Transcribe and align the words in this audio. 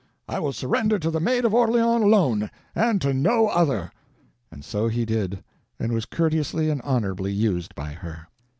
I 0.27 0.39
will 0.39 0.51
surrender 0.51 0.97
to 0.97 1.11
the 1.11 1.19
Maid 1.19 1.45
of 1.45 1.53
Orleans 1.53 2.01
alone, 2.03 2.49
and 2.73 2.99
to 3.01 3.13
no 3.13 3.49
other." 3.49 3.91
And 4.51 4.65
so 4.65 4.87
he 4.87 5.05
did; 5.05 5.43
and 5.77 5.93
was 5.93 6.05
courteously 6.05 6.71
and 6.71 6.81
honorably 6.81 7.31
used 7.31 7.75
by 7.75 7.91
her. 7.91 8.27